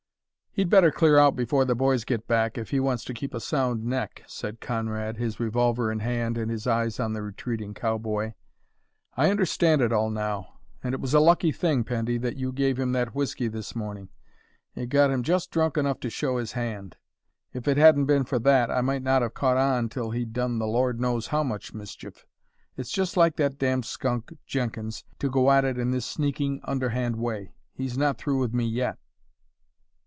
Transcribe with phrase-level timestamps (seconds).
[0.53, 3.39] "He'd better clear out before the boys get back, if he wants to keep a
[3.39, 8.33] sound neck," said Conrad, his revolver in hand and his eyes on the retreating cowboy.
[9.15, 10.59] "I understand it all now.
[10.83, 14.09] And it was a lucky thing, Pendy, that you gave him that whiskey this morning;
[14.75, 16.97] it got him just drunk enough to show his hand.
[17.53, 20.59] If it hadn't been for that I might not have caught on till he'd done
[20.59, 22.25] the Lord knows how much mischief.
[22.75, 27.15] It's just like that damned skunk, Jenkins, to go at it in this sneaking, underhand
[27.15, 27.53] way.
[27.73, 28.97] He's not through with me yet!"